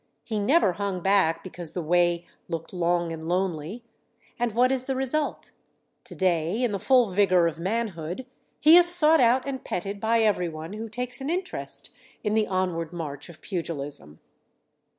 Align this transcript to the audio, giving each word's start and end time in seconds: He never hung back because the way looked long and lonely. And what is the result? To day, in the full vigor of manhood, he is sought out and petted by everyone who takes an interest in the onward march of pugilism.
He 0.23 0.39
never 0.39 0.71
hung 0.73 1.01
back 1.03 1.43
because 1.43 1.73
the 1.73 1.81
way 1.83 2.25
looked 2.47 2.73
long 2.73 3.11
and 3.11 3.29
lonely. 3.29 3.83
And 4.39 4.51
what 4.53 4.71
is 4.71 4.85
the 4.85 4.95
result? 4.95 5.51
To 6.05 6.15
day, 6.15 6.63
in 6.63 6.71
the 6.71 6.79
full 6.79 7.11
vigor 7.11 7.45
of 7.45 7.59
manhood, 7.59 8.25
he 8.59 8.77
is 8.77 8.87
sought 8.89 9.19
out 9.19 9.47
and 9.47 9.63
petted 9.63 9.99
by 9.99 10.21
everyone 10.21 10.73
who 10.73 10.89
takes 10.89 11.21
an 11.21 11.29
interest 11.29 11.91
in 12.23 12.33
the 12.33 12.47
onward 12.47 12.91
march 12.91 13.29
of 13.29 13.41
pugilism. 13.41 14.19